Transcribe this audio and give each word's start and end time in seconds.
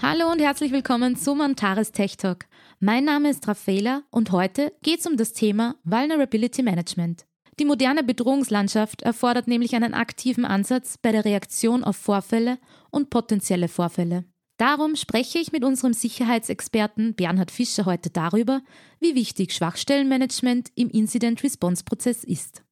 Hallo 0.00 0.30
und 0.30 0.40
herzlich 0.40 0.70
willkommen 0.70 1.16
zum 1.16 1.40
Antares 1.40 1.90
Tech 1.90 2.16
Talk. 2.16 2.46
Mein 2.78 3.04
Name 3.04 3.30
ist 3.30 3.48
Raffaela 3.48 4.04
und 4.10 4.30
heute 4.30 4.72
geht 4.80 5.00
es 5.00 5.06
um 5.06 5.16
das 5.16 5.32
Thema 5.32 5.74
Vulnerability 5.82 6.62
Management. 6.62 7.26
Die 7.58 7.64
moderne 7.64 8.04
Bedrohungslandschaft 8.04 9.02
erfordert 9.02 9.48
nämlich 9.48 9.74
einen 9.74 9.94
aktiven 9.94 10.44
Ansatz 10.44 10.98
bei 10.98 11.10
der 11.10 11.24
Reaktion 11.24 11.82
auf 11.82 11.96
Vorfälle 11.96 12.58
und 12.92 13.10
potenzielle 13.10 13.66
Vorfälle. 13.66 14.24
Darum 14.56 14.94
spreche 14.94 15.40
ich 15.40 15.50
mit 15.50 15.64
unserem 15.64 15.92
Sicherheitsexperten 15.92 17.14
Bernhard 17.14 17.50
Fischer 17.50 17.84
heute 17.84 18.10
darüber, 18.10 18.62
wie 19.00 19.16
wichtig 19.16 19.52
Schwachstellenmanagement 19.52 20.70
im 20.76 20.90
Incident-Response-Prozess 20.90 22.22
ist. 22.22 22.62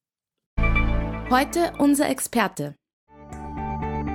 Heute 1.29 1.73
unser 1.77 2.07
Experte, 2.07 2.75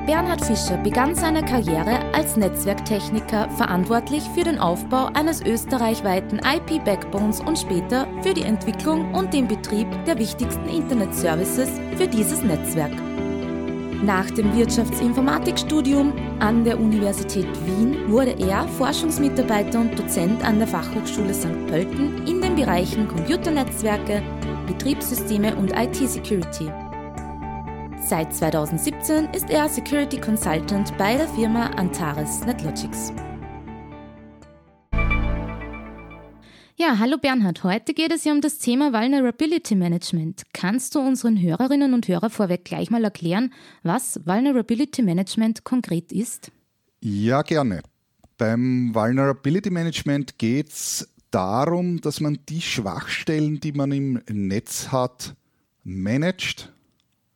Bernhard 0.06 0.44
Fischer 0.44 0.78
begann 0.78 1.14
seine 1.14 1.44
Karriere 1.44 2.00
als 2.12 2.36
Netzwerktechniker 2.36 3.48
verantwortlich 3.50 4.24
für 4.34 4.42
den 4.42 4.58
Aufbau 4.58 5.06
eines 5.14 5.40
österreichweiten 5.42 6.40
IP-Backbones 6.40 7.38
und 7.40 7.56
später 7.56 8.08
für 8.20 8.34
die 8.34 8.42
Entwicklung 8.42 9.14
und 9.14 9.32
den 9.32 9.46
Betrieb 9.46 9.86
der 10.04 10.18
wichtigsten 10.18 10.68
Internet-Services 10.68 11.70
für 11.96 12.08
dieses 12.08 12.42
Netzwerk. 12.42 12.92
Nach 14.02 14.28
dem 14.32 14.56
Wirtschaftsinformatikstudium 14.56 16.12
an 16.40 16.64
der 16.64 16.80
Universität 16.80 17.46
Wien 17.64 18.10
wurde 18.10 18.32
er 18.40 18.66
Forschungsmitarbeiter 18.66 19.78
und 19.78 19.96
Dozent 19.96 20.44
an 20.44 20.58
der 20.58 20.66
Fachhochschule 20.66 21.32
St. 21.32 21.68
Pölten 21.68 22.26
in 22.26 22.40
den 22.40 22.56
Bereichen 22.56 23.06
Computernetzwerke, 23.06 24.20
Betriebssysteme 24.66 25.54
und 25.54 25.70
IT-Security. 25.70 26.72
Seit 28.12 28.34
2017 28.34 29.30
ist 29.32 29.48
er 29.48 29.70
Security 29.70 30.20
Consultant 30.20 30.94
bei 30.98 31.16
der 31.16 31.26
Firma 31.28 31.68
Antares 31.68 32.44
NetLogics. 32.44 33.10
Ja, 36.76 36.98
hallo 36.98 37.16
Bernhard. 37.16 37.64
Heute 37.64 37.94
geht 37.94 38.12
es 38.12 38.24
ja 38.24 38.32
um 38.32 38.42
das 38.42 38.58
Thema 38.58 38.92
Vulnerability 38.92 39.74
Management. 39.76 40.42
Kannst 40.52 40.94
du 40.94 41.00
unseren 41.00 41.40
Hörerinnen 41.40 41.94
und 41.94 42.06
Hörern 42.06 42.28
vorweg 42.28 42.66
gleich 42.66 42.90
mal 42.90 43.02
erklären, 43.02 43.50
was 43.82 44.20
Vulnerability 44.26 45.00
Management 45.00 45.64
konkret 45.64 46.12
ist? 46.12 46.52
Ja, 47.00 47.40
gerne. 47.40 47.80
Beim 48.36 48.94
Vulnerability 48.94 49.70
Management 49.70 50.36
geht 50.36 50.68
es 50.68 51.08
darum, 51.30 52.02
dass 52.02 52.20
man 52.20 52.40
die 52.50 52.60
Schwachstellen, 52.60 53.58
die 53.60 53.72
man 53.72 53.90
im 53.90 54.20
Netz 54.28 54.88
hat, 54.92 55.34
managt 55.82 56.74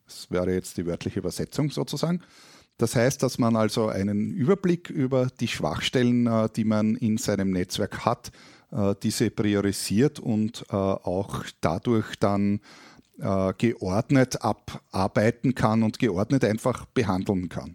das 0.07 0.31
wäre 0.31 0.53
jetzt 0.53 0.77
die 0.77 0.87
wörtliche 0.87 1.19
Übersetzung 1.19 1.71
sozusagen. 1.71 2.23
Das 2.79 2.95
heißt, 2.95 3.23
dass 3.23 3.39
man 3.39 3.57
also 3.57 3.89
einen 3.89 4.33
Überblick 4.33 4.91
über 4.91 5.29
die 5.41 5.49
Schwachstellen, 5.49 6.27
äh, 6.27 6.49
die 6.55 6.65
man 6.65 6.95
in 6.97 7.17
seinem 7.17 7.51
Netzwerk 7.51 8.05
hat, 8.05 8.31
äh, 8.71 8.95
diese 9.03 9.31
priorisiert 9.31 10.21
und 10.21 10.65
äh, 10.71 10.75
auch 10.75 11.45
dadurch 11.61 12.17
dann 12.19 12.61
geordnet 13.57 14.43
abarbeiten 14.43 15.55
kann 15.55 15.83
und 15.83 15.99
geordnet 15.99 16.45
einfach 16.45 16.85
behandeln 16.85 17.49
kann. 17.49 17.75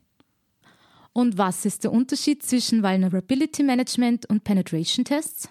Und 1.13 1.39
was 1.39 1.65
ist 1.65 1.83
der 1.83 1.91
Unterschied 1.91 2.43
zwischen 2.43 2.83
Vulnerability 2.83 3.63
Management 3.63 4.27
und 4.27 4.43
Penetration 4.43 5.03
Tests? 5.03 5.49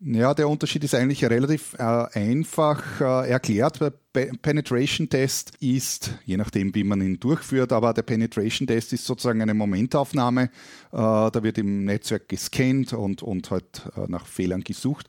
Ja, 0.00 0.32
der 0.32 0.48
Unterschied 0.48 0.84
ist 0.84 0.94
eigentlich 0.94 1.24
relativ 1.24 1.74
äh, 1.74 1.82
einfach 1.82 3.00
äh, 3.00 3.30
erklärt. 3.30 3.80
Der 3.80 3.92
Penetration 4.42 5.08
Test 5.08 5.54
ist, 5.58 6.12
je 6.24 6.36
nachdem, 6.36 6.72
wie 6.76 6.84
man 6.84 7.00
ihn 7.00 7.18
durchführt, 7.18 7.72
aber 7.72 7.92
der 7.92 8.02
Penetration 8.02 8.68
Test 8.68 8.92
ist 8.92 9.04
sozusagen 9.04 9.42
eine 9.42 9.54
Momentaufnahme. 9.54 10.44
Äh, 10.44 10.50
da 10.92 11.42
wird 11.42 11.58
im 11.58 11.84
Netzwerk 11.84 12.28
gescannt 12.28 12.92
und, 12.92 13.24
und 13.24 13.50
halt 13.50 13.90
äh, 13.96 14.06
nach 14.06 14.26
Fehlern 14.26 14.62
gesucht. 14.62 15.08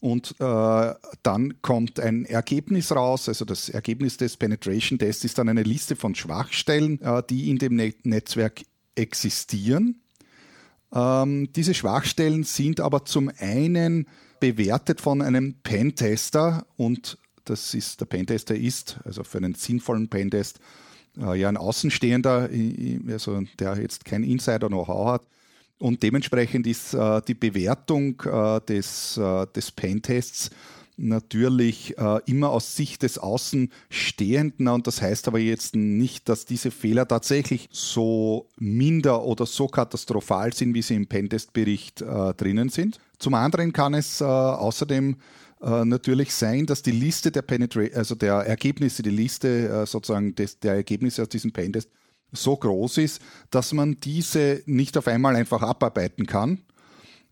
Und 0.00 0.34
äh, 0.40 0.94
dann 1.22 1.60
kommt 1.60 2.00
ein 2.00 2.24
Ergebnis 2.24 2.92
raus. 2.92 3.28
Also 3.28 3.44
das 3.44 3.68
Ergebnis 3.68 4.16
des 4.16 4.38
Penetration 4.38 4.98
Tests 4.98 5.24
ist 5.24 5.36
dann 5.36 5.50
eine 5.50 5.64
Liste 5.64 5.96
von 5.96 6.14
Schwachstellen, 6.14 6.98
äh, 7.02 7.22
die 7.28 7.50
in 7.50 7.58
dem 7.58 7.76
Net 7.76 8.06
Netzwerk 8.06 8.62
existieren. 8.94 10.00
Ähm, 10.94 11.52
diese 11.52 11.74
Schwachstellen 11.74 12.44
sind 12.44 12.80
aber 12.80 13.04
zum 13.04 13.30
einen 13.38 14.06
bewertet 14.40 15.00
von 15.00 15.22
einem 15.22 15.54
Pentester 15.62 16.66
und 16.76 17.18
das 17.44 17.74
ist, 17.74 18.00
der 18.00 18.06
Pentester 18.06 18.54
ist, 18.54 18.98
also 19.04 19.24
für 19.24 19.38
einen 19.38 19.54
sinnvollen 19.54 20.08
Pentest, 20.08 20.60
äh, 21.18 21.38
ja 21.38 21.48
ein 21.48 21.56
Außenstehender, 21.56 22.48
also 23.08 23.42
der 23.58 23.76
jetzt 23.78 24.04
kein 24.04 24.24
Insider-Know-how 24.24 25.08
hat. 25.08 25.22
Und 25.78 26.02
dementsprechend 26.02 26.66
ist 26.66 26.92
äh, 26.92 27.22
die 27.26 27.34
Bewertung 27.34 28.20
äh, 28.20 28.60
des, 28.60 29.16
äh, 29.16 29.46
des 29.54 29.70
Pentests 29.70 30.50
natürlich 30.96 31.96
äh, 31.98 32.20
immer 32.26 32.50
aus 32.50 32.76
Sicht 32.76 33.02
des 33.02 33.18
Außenstehenden 33.18 34.68
und 34.68 34.86
das 34.86 35.00
heißt 35.00 35.28
aber 35.28 35.38
jetzt 35.38 35.74
nicht, 35.74 36.28
dass 36.28 36.44
diese 36.44 36.70
Fehler 36.70 37.08
tatsächlich 37.08 37.68
so 37.72 38.48
minder 38.58 39.24
oder 39.24 39.46
so 39.46 39.66
katastrophal 39.66 40.52
sind, 40.52 40.74
wie 40.74 40.82
sie 40.82 40.94
im 40.94 41.06
Pentest-Bericht 41.06 42.02
äh, 42.02 42.34
drinnen 42.34 42.68
sind. 42.68 42.98
Zum 43.18 43.34
anderen 43.34 43.72
kann 43.72 43.94
es 43.94 44.20
äh, 44.20 44.24
außerdem 44.24 45.16
äh, 45.62 45.84
natürlich 45.84 46.34
sein, 46.34 46.66
dass 46.66 46.82
die 46.82 46.90
Liste 46.90 47.30
der 47.30 47.42
Penetra 47.42 47.82
also 47.94 48.14
der 48.14 48.34
Ergebnisse, 48.34 49.02
die 49.02 49.10
Liste 49.10 49.68
äh, 49.68 49.86
sozusagen 49.86 50.34
des, 50.34 50.58
der 50.60 50.74
Ergebnisse 50.74 51.22
aus 51.22 51.28
diesem 51.28 51.52
Pentest 51.52 51.90
so 52.32 52.56
groß 52.56 52.98
ist, 52.98 53.20
dass 53.50 53.72
man 53.72 53.96
diese 54.00 54.62
nicht 54.66 54.96
auf 54.96 55.08
einmal 55.08 55.36
einfach 55.36 55.62
abarbeiten 55.62 56.26
kann, 56.26 56.60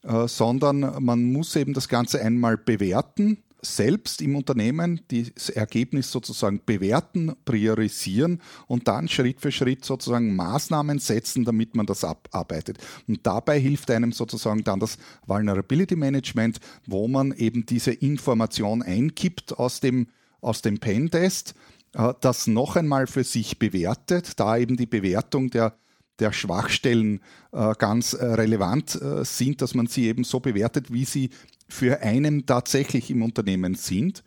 äh, 0.02 0.28
sondern 0.28 1.02
man 1.02 1.24
muss 1.32 1.56
eben 1.56 1.72
das 1.72 1.88
Ganze 1.88 2.20
einmal 2.20 2.56
bewerten 2.56 3.38
selbst 3.60 4.22
im 4.22 4.36
Unternehmen 4.36 5.00
das 5.08 5.48
Ergebnis 5.48 6.10
sozusagen 6.10 6.60
bewerten, 6.64 7.34
priorisieren 7.44 8.40
und 8.66 8.88
dann 8.88 9.08
Schritt 9.08 9.40
für 9.40 9.50
Schritt 9.50 9.84
sozusagen 9.84 10.36
Maßnahmen 10.36 10.98
setzen, 10.98 11.44
damit 11.44 11.74
man 11.74 11.86
das 11.86 12.04
abarbeitet. 12.04 12.78
Und 13.06 13.26
dabei 13.26 13.58
hilft 13.58 13.90
einem 13.90 14.12
sozusagen 14.12 14.64
dann 14.64 14.80
das 14.80 14.98
Vulnerability 15.26 15.96
Management, 15.96 16.60
wo 16.86 17.08
man 17.08 17.32
eben 17.32 17.66
diese 17.66 17.92
Information 17.92 18.82
einkippt 18.82 19.58
aus 19.58 19.80
dem, 19.80 20.08
aus 20.40 20.62
dem 20.62 20.78
Pentest, 20.78 21.54
äh, 21.94 22.14
das 22.20 22.46
noch 22.46 22.76
einmal 22.76 23.06
für 23.06 23.24
sich 23.24 23.58
bewertet, 23.58 24.38
da 24.38 24.56
eben 24.56 24.76
die 24.76 24.86
Bewertung 24.86 25.50
der 25.50 25.76
der 26.18 26.32
Schwachstellen 26.32 27.20
äh, 27.52 27.74
ganz 27.78 28.12
äh, 28.12 28.24
relevant 28.24 29.00
äh, 29.00 29.24
sind, 29.24 29.62
dass 29.62 29.74
man 29.74 29.86
sie 29.86 30.06
eben 30.06 30.24
so 30.24 30.40
bewertet, 30.40 30.92
wie 30.92 31.04
sie 31.04 31.30
für 31.68 32.00
einen 32.00 32.46
tatsächlich 32.46 33.10
im 33.10 33.22
Unternehmen 33.22 33.74
sind 33.74 34.24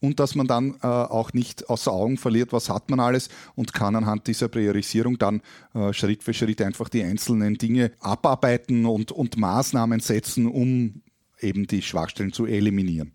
und 0.00 0.20
dass 0.20 0.34
man 0.34 0.46
dann 0.46 0.74
äh, 0.82 0.86
auch 0.86 1.32
nicht 1.32 1.68
außer 1.68 1.92
Augen 1.92 2.16
verliert, 2.16 2.52
was 2.52 2.68
hat 2.68 2.90
man 2.90 3.00
alles 3.00 3.28
und 3.54 3.72
kann 3.72 3.96
anhand 3.96 4.26
dieser 4.26 4.48
Priorisierung 4.48 5.18
dann 5.18 5.42
äh, 5.74 5.92
Schritt 5.92 6.22
für 6.22 6.34
Schritt 6.34 6.62
einfach 6.62 6.88
die 6.88 7.02
einzelnen 7.02 7.56
Dinge 7.56 7.92
abarbeiten 8.00 8.86
und, 8.86 9.12
und 9.12 9.36
Maßnahmen 9.36 10.00
setzen, 10.00 10.46
um 10.46 11.02
eben 11.40 11.66
die 11.66 11.82
Schwachstellen 11.82 12.32
zu 12.32 12.46
eliminieren. 12.46 13.12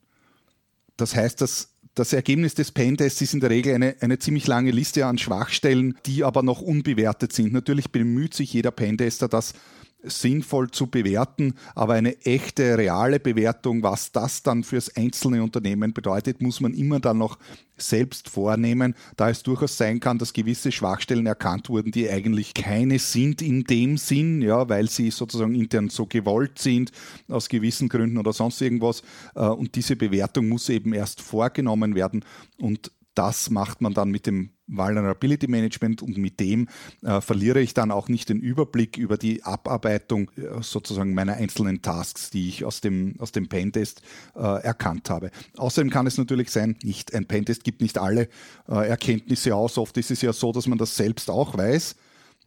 Das 0.98 1.16
heißt, 1.16 1.42
dass 1.42 1.73
das 1.96 2.14
Ergebnis 2.14 2.56
des 2.56 2.72
Pentests 2.72 3.22
ist 3.22 3.34
in 3.34 3.40
der 3.40 3.50
Regel 3.50 3.76
eine, 3.76 3.96
eine 4.00 4.18
ziemlich 4.18 4.48
lange 4.48 4.72
Liste 4.72 5.06
an 5.06 5.18
Schwachstellen, 5.18 5.96
die 6.06 6.24
aber 6.24 6.42
noch 6.42 6.62
unbewertet 6.62 7.34
sind. 7.34 7.54
Natürlich 7.54 7.92
bemüht 7.92 8.34
sich 8.34 8.54
jeder 8.54 8.72
Pentester, 8.72 9.28
das 9.28 9.54
sinnvoll 10.04 10.70
zu 10.72 10.88
bewerten, 10.88 11.56
aber 11.76 11.94
eine 11.94 12.20
echte, 12.26 12.78
reale 12.78 13.20
Bewertung, 13.20 13.84
was 13.84 14.12
das 14.12 14.44
dann 14.44 14.64
fürs 14.64 14.96
einzelne 14.96 15.42
Unternehmen 15.42 15.94
bedeutet, 15.94 16.42
muss 16.42 16.62
man 16.62 16.74
immer 16.74 17.00
dann 17.00 17.18
noch 17.18 17.38
selbst 17.78 18.30
vornehmen, 18.30 18.96
da 19.18 19.30
es 19.30 19.44
durchaus 19.44 19.78
sein 19.78 20.00
kann, 20.00 20.18
dass 20.18 20.34
gewisse 20.34 20.72
Schwachstellen 20.72 21.26
erkannt 21.26 21.70
wurden, 21.70 21.92
die 21.92 22.10
eigentlich 22.10 22.54
keine 22.54 23.00
sind 23.00 23.42
in 23.42 23.64
dem 23.64 23.98
Sinn, 23.98 24.42
ja, 24.42 24.70
weil 24.70 24.90
sie 24.90 25.10
sozusagen 25.10 25.56
intern 25.56 25.90
so 25.90 26.06
gewollt 26.06 26.60
sind, 26.60 26.92
aus 27.28 27.50
gewissen 27.50 27.90
Gründen 27.90 28.18
oder 28.18 28.34
sonst 28.34 28.62
irgendwas. 28.62 29.02
Äh, 29.36 29.46
und 29.46 29.76
diese 29.76 29.96
Bewertung 29.96 30.50
muss 30.50 30.70
eben 30.70 30.94
erst 30.94 31.22
vorgenommen 31.22 31.96
werden 31.96 32.24
und 32.58 32.92
das 33.16 33.50
macht 33.50 33.82
man 33.82 33.94
dann 33.94 34.10
mit 34.10 34.26
dem 34.26 34.52
Vulnerability 34.68 35.48
Management 35.48 36.02
und 36.02 36.18
mit 36.18 36.40
dem 36.40 36.68
äh, 37.02 37.22
verliere 37.22 37.60
ich 37.60 37.74
dann 37.74 37.92
auch 37.92 38.08
nicht 38.08 38.30
den 38.30 38.40
Überblick 38.40 38.98
über 38.98 39.18
die 39.18 39.44
Abarbeitung 39.44 40.32
äh, 40.32 40.62
sozusagen 40.62 41.14
meiner 41.14 41.34
einzelnen 41.34 41.82
Tasks, 41.82 42.30
die 42.30 42.50
ich 42.50 42.66
aus 42.66 42.82
dem, 42.82 43.16
aus 43.20 43.32
dem 43.32 43.50
Pentest 43.50 44.02
äh, 44.36 44.40
erkannt 44.40 45.10
habe. 45.10 45.32
Außerdem 45.58 45.90
kann 45.90 46.08
es 46.08 46.18
natürlich 46.18 46.50
sein, 46.50 46.78
nicht 46.84 47.14
ein 47.14 47.26
Pentest 47.26 47.64
gibt 47.64 47.82
nicht 47.82 47.98
alle 47.98 48.30
äh, 48.68 48.88
Erkenntnisse 48.88 49.56
aus. 49.56 49.78
Oft 49.78 49.98
ist 49.98 50.12
es 50.12 50.22
ja 50.22 50.34
so, 50.34 50.52
dass 50.52 50.68
man 50.68 50.78
das 50.78 50.96
selbst 50.96 51.30
auch 51.30 51.58
weiß. 51.58 51.96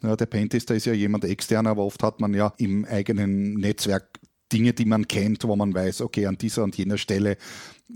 der 0.03 0.27
Pentester 0.27 0.75
ist 0.75 0.87
ja 0.87 0.93
jemand 0.93 1.25
extern, 1.25 1.67
aber 1.67 1.85
oft 1.85 2.03
hat 2.03 2.21
man 2.21 2.35
ja 2.35 2.53
im 2.59 2.85
eigenen 2.85 3.55
Netzwerk 3.55 4.16
Dinge, 4.53 4.73
die 4.73 4.85
man 4.85 5.09
kennt, 5.09 5.45
wo 5.45 5.57
man 5.57 5.75
weiß, 5.75 6.03
okay, 6.03 6.27
an 6.27 6.39
dieser 6.39 6.63
und 6.63 6.77
jener 6.77 6.99
Stelle 6.99 7.37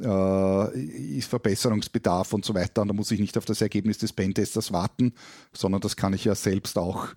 äh, 0.01 0.81
ist 0.81 1.29
Verbesserungsbedarf 1.29 2.33
und 2.33 2.45
so 2.45 2.55
weiter. 2.55 2.83
Und 2.83 2.89
da 2.89 2.95
muss 2.95 3.11
ich 3.11 3.21
nicht 3.21 3.39
auf 3.39 3.45
das 3.45 3.61
Ergebnis 3.61 3.99
des 3.99 4.13
Pentesters 4.13 4.73
warten, 4.73 5.13
sondern 5.53 5.81
das 5.81 5.97
kann 5.97 6.13
ich 6.13 6.25
ja 6.25 6.35
selbst 6.35 6.79
auch 6.79 7.09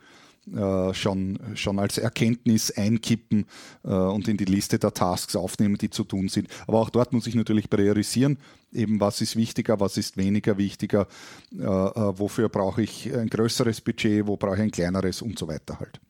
äh, 0.51 0.93
schon, 0.93 1.39
schon 1.55 1.79
als 1.79 1.97
Erkenntnis 1.97 2.69
einkippen 2.69 3.45
äh, 3.85 3.87
und 3.87 4.27
in 4.27 4.35
die 4.35 4.45
Liste 4.45 4.77
der 4.77 4.93
Tasks 4.93 5.37
aufnehmen, 5.37 5.77
die 5.77 5.89
zu 5.89 6.03
tun 6.03 6.27
sind. 6.27 6.49
Aber 6.67 6.79
auch 6.79 6.89
dort 6.89 7.13
muss 7.13 7.27
ich 7.27 7.35
natürlich 7.35 7.69
priorisieren, 7.69 8.37
eben 8.73 8.99
was 8.99 9.21
ist 9.21 9.37
wichtiger, 9.37 9.79
was 9.79 9.95
ist 9.95 10.17
weniger 10.17 10.57
wichtiger, 10.57 11.07
äh, 11.53 11.63
äh 11.63 12.19
wofür 12.19 12.49
brauche 12.49 12.81
ich 12.81 13.13
ein 13.15 13.29
größeres 13.29 13.79
Budget, 13.81 14.27
wo 14.27 14.35
brauche 14.35 14.55
ich 14.55 14.61
ein 14.63 14.71
kleineres 14.71 15.21
und 15.21 15.39
so 15.39 15.47
weiter 15.47 15.79
halt. 15.79 16.01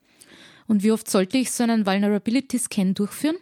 Und 0.67 0.83
wie 0.83 0.91
oft 0.91 1.09
sollte 1.09 1.37
ich 1.37 1.51
so 1.51 1.63
einen 1.63 1.85
Vulnerability 1.85 2.59
Scan 2.59 2.93
durchführen? 2.93 3.37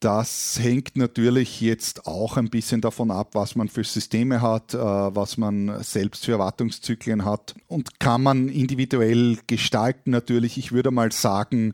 Das 0.00 0.58
hängt 0.60 0.96
natürlich 0.96 1.62
jetzt 1.62 2.06
auch 2.06 2.36
ein 2.36 2.50
bisschen 2.50 2.82
davon 2.82 3.10
ab, 3.10 3.30
was 3.32 3.56
man 3.56 3.68
für 3.68 3.82
Systeme 3.82 4.42
hat, 4.42 4.74
äh, 4.74 4.78
was 4.78 5.38
man 5.38 5.82
selbst 5.82 6.26
für 6.26 6.32
Erwartungszyklen 6.32 7.24
hat 7.24 7.54
und 7.66 7.98
kann 7.98 8.22
man 8.22 8.48
individuell 8.48 9.38
gestalten 9.46 10.10
natürlich. 10.10 10.58
Ich 10.58 10.72
würde 10.72 10.90
mal 10.90 11.12
sagen, 11.12 11.72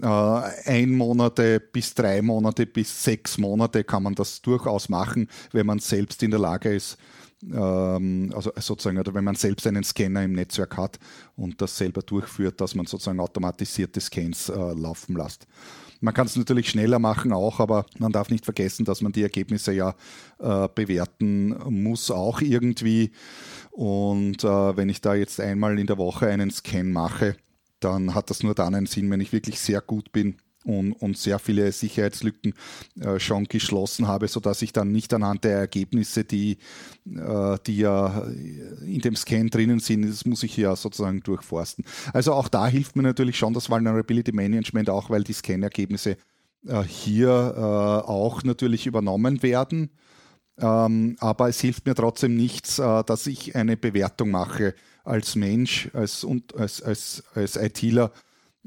äh, 0.00 0.06
ein 0.06 0.92
Monate 0.92 1.60
bis 1.60 1.92
drei 1.92 2.22
Monate 2.22 2.64
bis 2.64 3.04
sechs 3.04 3.36
Monate 3.36 3.84
kann 3.84 4.02
man 4.02 4.14
das 4.14 4.40
durchaus 4.40 4.88
machen, 4.88 5.28
wenn 5.52 5.66
man 5.66 5.78
selbst 5.78 6.22
in 6.22 6.30
der 6.30 6.40
Lage 6.40 6.74
ist, 6.74 6.96
also 7.52 8.52
sozusagen, 8.56 8.98
oder 8.98 9.14
wenn 9.14 9.24
man 9.24 9.36
selbst 9.36 9.66
einen 9.66 9.84
Scanner 9.84 10.24
im 10.24 10.32
Netzwerk 10.32 10.76
hat 10.76 10.98
und 11.36 11.60
das 11.60 11.76
selber 11.76 12.02
durchführt, 12.02 12.60
dass 12.60 12.74
man 12.74 12.86
sozusagen 12.86 13.20
automatisierte 13.20 14.00
Scans 14.00 14.48
äh, 14.48 14.54
laufen 14.54 15.16
lässt. 15.16 15.46
Man 16.00 16.14
kann 16.14 16.26
es 16.26 16.36
natürlich 16.36 16.70
schneller 16.70 16.98
machen 16.98 17.32
auch, 17.32 17.60
aber 17.60 17.86
man 17.98 18.12
darf 18.12 18.30
nicht 18.30 18.44
vergessen, 18.44 18.84
dass 18.84 19.02
man 19.02 19.12
die 19.12 19.22
Ergebnisse 19.22 19.72
ja 19.72 19.94
äh, 20.38 20.68
bewerten 20.72 21.48
muss, 21.68 22.10
auch 22.10 22.40
irgendwie. 22.40 23.12
Und 23.70 24.44
äh, 24.44 24.76
wenn 24.76 24.88
ich 24.88 25.00
da 25.00 25.14
jetzt 25.14 25.40
einmal 25.40 25.78
in 25.78 25.86
der 25.86 25.98
Woche 25.98 26.28
einen 26.28 26.50
Scan 26.50 26.84
mache, 26.84 27.36
dann 27.80 28.14
hat 28.14 28.30
das 28.30 28.42
nur 28.42 28.54
dann 28.54 28.74
einen 28.74 28.86
Sinn, 28.86 29.10
wenn 29.10 29.20
ich 29.20 29.32
wirklich 29.32 29.60
sehr 29.60 29.80
gut 29.80 30.10
bin 30.12 30.36
und, 30.68 30.92
und 30.92 31.16
sehr 31.16 31.38
viele 31.38 31.72
Sicherheitslücken 31.72 32.52
äh, 33.00 33.18
schon 33.18 33.44
geschlossen 33.44 34.06
habe, 34.06 34.28
sodass 34.28 34.60
ich 34.60 34.72
dann 34.72 34.92
nicht 34.92 35.14
anhand 35.14 35.44
der 35.44 35.58
Ergebnisse, 35.58 36.24
die, 36.24 36.58
äh, 37.06 37.56
die 37.66 37.78
ja 37.78 38.24
in 38.84 39.00
dem 39.00 39.16
Scan 39.16 39.48
drinnen 39.48 39.80
sind, 39.80 40.02
das 40.02 40.26
muss 40.26 40.42
ich 40.42 40.56
ja 40.58 40.76
sozusagen 40.76 41.20
durchforsten. 41.20 41.86
Also 42.12 42.34
auch 42.34 42.48
da 42.48 42.68
hilft 42.68 42.96
mir 42.96 43.02
natürlich 43.02 43.38
schon 43.38 43.54
das 43.54 43.70
Vulnerability 43.70 44.32
Management, 44.32 44.90
auch 44.90 45.08
weil 45.08 45.24
die 45.24 45.32
Scan-Ergebnisse 45.32 46.18
äh, 46.66 46.82
hier 46.82 47.54
äh, 47.56 47.60
auch 47.60 48.42
natürlich 48.42 48.86
übernommen 48.86 49.42
werden. 49.42 49.90
Ähm, 50.58 51.16
aber 51.20 51.48
es 51.48 51.60
hilft 51.60 51.86
mir 51.86 51.94
trotzdem 51.94 52.36
nichts, 52.36 52.78
äh, 52.78 53.04
dass 53.04 53.26
ich 53.26 53.56
eine 53.56 53.78
Bewertung 53.78 54.30
mache 54.30 54.74
als 55.04 55.34
Mensch, 55.34 55.88
als, 55.94 56.26
als, 56.56 56.82
als, 56.82 57.22
als 57.34 57.56
ITler 57.56 58.12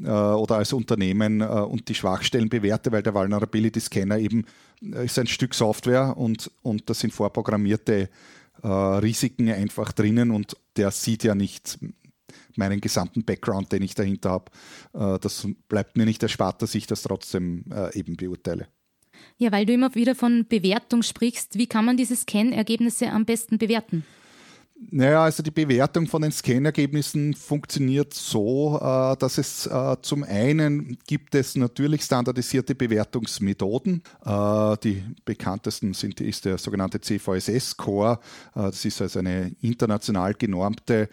oder 0.10 0.56
als 0.56 0.74
Unternehmen 0.74 1.42
äh, 1.42 1.46
und 1.46 1.88
die 1.90 1.96
Schwachstellen 1.96 2.50
bewerte, 2.50 2.92
weil 2.92 3.04
der 3.04 3.14
Vulnerability 3.14 3.80
Scanner 3.80 4.18
eben 4.18 4.46
äh, 4.82 5.06
ist 5.06 5.20
ein 5.20 5.28
Stück 5.28 5.54
Software 5.54 6.18
und, 6.18 6.52
und 6.62 6.90
da 6.90 6.94
sind 6.94 7.14
vorprogrammierte 7.14 8.10
Risiken 8.64 9.50
einfach 9.50 9.92
drinnen 9.92 10.30
und 10.30 10.56
der 10.76 10.92
sieht 10.92 11.24
ja 11.24 11.34
nicht 11.34 11.80
meinen 12.56 12.80
gesamten 12.80 13.24
Background, 13.24 13.72
den 13.72 13.82
ich 13.82 13.96
dahinter 13.96 14.30
habe. 14.30 15.20
das 15.20 15.48
bleibt 15.68 15.98
mir 15.98 16.06
nicht 16.06 16.22
erspart, 16.22 16.62
dass 16.62 16.76
ich 16.76 16.86
das 16.86 17.02
trotzdem 17.02 17.64
eben 17.94 18.18
beurteile. 18.18 18.68
Ja, 19.38 19.52
weil 19.52 19.66
du 19.66 19.74
immer 19.74 19.96
wieder 19.96 20.14
von 20.14 20.46
Bewertung 20.48 21.02
sprichst, 21.02 21.58
wie 21.58 21.66
kann 21.66 21.86
man 21.86 21.98
diese 21.98 22.16
Scan-Ergebnisse 22.16 23.10
am 23.10 23.26
besten 23.26 23.58
bewerten? 23.58 24.06
Naja, 24.90 25.24
also 25.24 25.44
die 25.44 25.52
Bewertung 25.52 26.08
von 26.08 26.24
den 26.24 26.32
Scan-Ergebnissen 26.32 27.36
funktioniert 27.36 28.16
so, 28.16 28.80
äh, 28.82 29.16
dass 29.18 29.38
es 29.38 29.68
äh, 29.68 29.96
zum 30.02 30.24
einen 30.24 30.98
gibt 31.06 31.36
es 31.36 31.56
natürlich 31.56 32.02
standardisierte 32.02 32.74
Bewertungsmethoden. 32.74 34.02
Äh, 34.26 34.78
die 34.84 35.04
bekanntesten 35.24 35.94
sind, 35.94 36.20
ist 36.20 36.46
der 36.46 36.58
sogenannte 36.58 37.00
CVSS-Score. 37.00 38.20
Das 38.56 38.84
ist 38.84 39.02
also 39.02 39.20
eine 39.20 39.56
international 39.62 40.34
genormte 40.34 41.10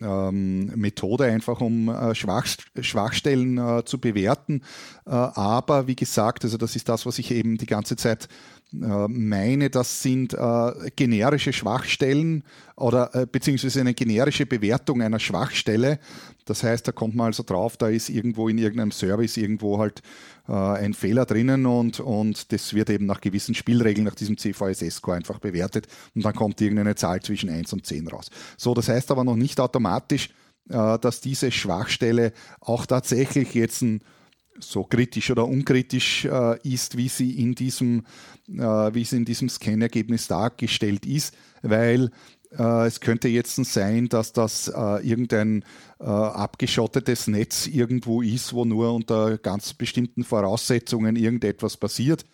ähm, 0.00 0.66
Methode 0.74 1.24
einfach, 1.24 1.60
um 1.60 1.94
Schwach, 2.14 2.46
Schwachstellen 2.80 3.82
zu 3.84 3.98
bewerten. 3.98 4.62
aber 5.04 5.86
wie 5.86 5.96
gesagt, 5.96 6.44
also 6.44 6.56
das 6.56 6.76
ist 6.76 6.88
das, 6.88 7.06
was 7.06 7.18
ich 7.18 7.30
eben 7.30 7.56
die 7.56 7.66
ganze 7.66 7.96
Zeit 7.96 8.28
meine, 8.72 9.70
das 9.70 10.02
sind 10.02 10.34
äh, 10.34 10.90
generische 10.96 11.52
Schwachstellen 11.52 12.42
oder 12.76 13.14
äh, 13.14 13.26
beziehungsweise 13.26 13.80
eine 13.80 13.94
generische 13.94 14.44
Bewertung 14.44 15.02
einer 15.02 15.20
Schwachstelle. 15.20 15.98
Das 16.46 16.62
heißt, 16.62 16.86
da 16.86 16.92
kommt 16.92 17.14
man 17.14 17.26
also 17.26 17.42
drauf, 17.44 17.76
da 17.76 17.88
ist 17.88 18.08
irgendwo 18.08 18.48
in 18.48 18.58
irgendeinem 18.58 18.90
Service 18.90 19.36
irgendwo 19.36 19.78
halt 19.78 20.02
äh, 20.48 20.52
ein 20.52 20.94
Fehler 20.94 21.26
drinnen 21.26 21.64
und, 21.66 22.00
und 22.00 22.52
das 22.52 22.74
wird 22.74 22.90
eben 22.90 23.06
nach 23.06 23.20
gewissen 23.20 23.54
Spielregeln, 23.54 24.04
nach 24.04 24.14
diesem 24.14 24.36
CVSS-Score 24.36 25.16
einfach 25.16 25.38
bewertet 25.38 25.86
und 26.14 26.24
dann 26.24 26.34
kommt 26.34 26.60
irgendeine 26.60 26.96
Zahl 26.96 27.20
zwischen 27.22 27.48
1 27.48 27.72
und 27.72 27.86
10 27.86 28.08
raus. 28.08 28.30
So, 28.56 28.74
das 28.74 28.88
heißt 28.88 29.10
aber 29.12 29.24
noch 29.24 29.36
nicht 29.36 29.60
automatisch, 29.60 30.30
äh, 30.68 30.98
dass 30.98 31.20
diese 31.20 31.52
Schwachstelle 31.52 32.32
auch 32.60 32.84
tatsächlich 32.84 33.54
jetzt 33.54 33.82
ein 33.82 34.02
so 34.60 34.84
kritisch 34.84 35.30
oder 35.30 35.46
unkritisch 35.46 36.24
äh, 36.24 36.58
ist, 36.62 36.96
wie 36.96 37.08
sie 37.08 37.40
in 37.40 37.54
diesem, 37.54 38.04
äh, 38.48 38.60
wie 38.94 39.04
sie 39.04 39.16
in 39.16 39.24
diesem 39.24 39.48
Scan-Ergebnis 39.48 40.28
dargestellt 40.28 41.06
ist, 41.06 41.34
weil 41.62 42.10
äh, 42.58 42.86
es 42.86 43.00
könnte 43.00 43.28
jetzt 43.28 43.56
sein, 43.56 44.08
dass 44.08 44.32
das 44.32 44.68
äh, 44.68 45.06
irgendein 45.06 45.64
äh, 46.00 46.04
abgeschottetes 46.04 47.26
Netz 47.26 47.66
irgendwo 47.66 48.22
ist, 48.22 48.52
wo 48.52 48.64
nur 48.64 48.92
unter 48.94 49.38
ganz 49.38 49.74
bestimmten 49.74 50.24
Voraussetzungen 50.24 51.16
irgendetwas 51.16 51.76
passiert 51.76 52.24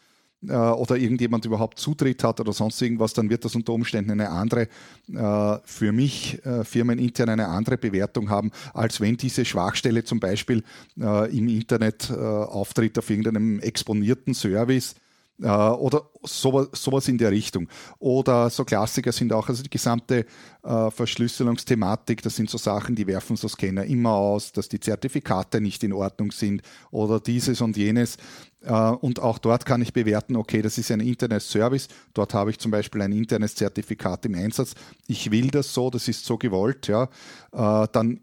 äh, 0.49 0.52
oder 0.52 0.96
irgendjemand 0.96 1.44
überhaupt 1.44 1.78
Zutritt 1.78 2.25
hat 2.25 2.40
oder 2.40 2.52
sonst 2.52 2.80
irgendwas, 2.80 3.12
dann 3.12 3.30
wird 3.30 3.44
das 3.44 3.54
unter 3.54 3.72
Umständen 3.72 4.12
eine 4.12 4.30
andere, 4.30 4.68
äh, 5.12 5.58
für 5.64 5.92
mich 5.92 6.44
äh, 6.44 6.64
firmenintern 6.64 7.28
eine 7.28 7.49
andere 7.49 7.78
Bewertung 7.78 8.30
haben, 8.30 8.50
als 8.75 9.00
wenn 9.00 9.16
diese 9.16 9.44
Schwachstelle 9.44 10.04
zum 10.04 10.20
Beispiel 10.20 10.62
äh, 11.00 11.37
im 11.37 11.49
Internet 11.49 12.11
äh, 12.11 12.14
auftritt 12.14 12.99
auf 12.99 13.11
irgendeinem 13.11 13.61
exponierten 13.61 14.34
Service 14.34 14.94
äh, 15.42 15.49
oder 15.49 16.08
sowas, 16.22 16.68
sowas 16.72 17.08
in 17.08 17.18
der 17.18 17.30
Richtung. 17.30 17.68
Oder 17.99 18.50
so 18.50 18.64
Klassiker 18.64 19.12
sind 19.12 19.32
auch 19.32 19.49
also 19.49 19.62
die 19.62 19.70
gesamte 19.70 20.26
äh, 20.62 20.90
Verschlüsselungsthematik. 20.90 22.22
Das 22.22 22.37
sind 22.37 22.49
so 22.49 22.58
Sachen, 22.58 22.94
die 22.94 23.06
werfen 23.06 23.37
so 23.37 23.49
Scanner 23.49 23.84
immer 23.84 24.12
aus, 24.12 24.52
dass 24.52 24.68
die 24.68 24.80
Zertifikate 24.80 25.61
nicht 25.61 25.82
in 25.84 25.92
Ordnung 25.92 26.32
sind 26.32 26.62
oder 26.90 27.20
dieses 27.20 27.61
und 27.61 27.76
jenes. 27.76 28.16
Äh, 28.64 28.72
und 28.72 29.20
auch 29.20 29.38
dort 29.38 29.66
kann 29.66 29.82
ich 29.82 29.92
bewerten, 29.92 30.37
okay, 30.37 30.62
das 30.62 30.78
ist 30.78 30.90
ein 30.90 31.00
Internet-Service. 31.00 31.88
Dort 32.14 32.34
habe 32.34 32.50
ich 32.50 32.58
zum 32.58 32.70
Beispiel 32.70 33.02
ein 33.02 33.12
internes 33.12 33.54
Zertifikat 33.54 34.25
im 34.26 34.34
Einsatz. 34.34 34.75
Ich 35.06 35.30
will 35.30 35.50
das 35.50 35.75
so, 35.75 35.90
das 35.90 36.08
ist 36.08 36.25
so 36.25 36.38
gewollt. 36.38 36.88
Ja. 36.88 37.08
Äh, 37.52 37.88
dann 37.92 38.20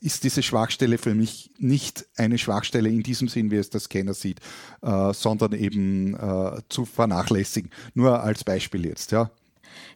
ist 0.00 0.24
diese 0.24 0.42
Schwachstelle 0.42 0.98
für 0.98 1.14
mich 1.14 1.50
nicht 1.58 2.06
eine 2.16 2.38
Schwachstelle 2.38 2.88
in 2.88 3.02
diesem 3.02 3.28
Sinn, 3.28 3.50
wie 3.50 3.56
es 3.56 3.70
der 3.70 3.80
Scanner 3.80 4.14
sieht, 4.14 4.40
äh, 4.82 5.12
sondern 5.12 5.52
eben 5.52 6.14
äh, 6.14 6.60
zu 6.68 6.84
vernachlässigen. 6.84 7.70
Nur 7.94 8.22
als 8.22 8.44
Beispiel 8.44 8.86
jetzt, 8.86 9.12
ja. 9.12 9.30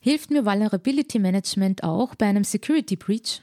Hilft 0.00 0.30
mir 0.30 0.44
Vulnerability 0.44 1.18
Management 1.18 1.82
auch 1.82 2.14
bei 2.14 2.26
einem 2.26 2.44
Security 2.44 2.96
Breach? 2.96 3.42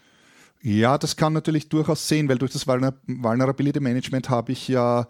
Ja, 0.62 0.98
das 0.98 1.16
kann 1.16 1.34
natürlich 1.34 1.70
durchaus 1.70 2.08
sehen, 2.08 2.30
weil 2.30 2.38
durch 2.38 2.54
das 2.54 2.66
Vulnerability 2.66 3.80
Management 3.80 4.30
habe 4.30 4.54
ich 4.54 4.68
ja 4.70 5.08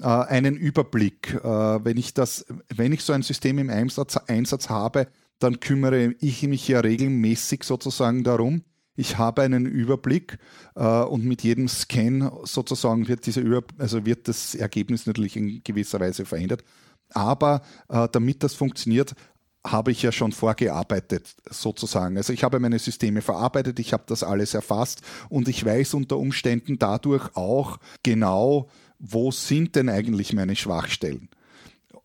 äh, 0.00 0.04
einen 0.04 0.56
Überblick. 0.56 1.34
Äh, 1.34 1.84
wenn, 1.84 1.96
ich 1.96 2.14
das, 2.14 2.46
wenn 2.74 2.92
ich 2.92 3.02
so 3.02 3.12
ein 3.12 3.22
System 3.22 3.58
im 3.58 3.68
Einsatz, 3.68 4.16
Einsatz 4.16 4.68
habe, 4.68 5.08
dann 5.38 5.58
kümmere 5.60 6.14
ich 6.20 6.44
mich 6.44 6.68
ja 6.68 6.80
regelmäßig 6.80 7.64
sozusagen 7.64 8.22
darum. 8.22 8.62
Ich 8.94 9.16
habe 9.18 9.42
einen 9.42 9.66
Überblick 9.66 10.38
äh, 10.74 11.02
und 11.02 11.24
mit 11.24 11.42
jedem 11.42 11.68
Scan 11.68 12.30
sozusagen 12.44 13.08
wird, 13.08 13.26
dieser 13.26 13.40
Über 13.40 13.62
also 13.78 14.04
wird 14.04 14.28
das 14.28 14.54
Ergebnis 14.54 15.06
natürlich 15.06 15.36
in 15.36 15.62
gewisser 15.64 16.00
Weise 16.00 16.24
verändert. 16.24 16.62
Aber 17.10 17.62
äh, 17.88 18.08
damit 18.12 18.42
das 18.42 18.54
funktioniert, 18.54 19.14
habe 19.64 19.92
ich 19.92 20.02
ja 20.02 20.10
schon 20.10 20.32
vorgearbeitet, 20.32 21.34
sozusagen. 21.48 22.16
Also 22.16 22.32
ich 22.32 22.42
habe 22.42 22.58
meine 22.58 22.78
Systeme 22.78 23.22
verarbeitet, 23.22 23.78
ich 23.78 23.92
habe 23.92 24.02
das 24.06 24.24
alles 24.24 24.54
erfasst 24.54 25.02
und 25.28 25.48
ich 25.48 25.64
weiß 25.64 25.94
unter 25.94 26.18
Umständen 26.18 26.78
dadurch 26.78 27.36
auch 27.36 27.78
genau, 28.02 28.68
wo 28.98 29.30
sind 29.30 29.76
denn 29.76 29.88
eigentlich 29.88 30.32
meine 30.32 30.56
Schwachstellen. 30.56 31.28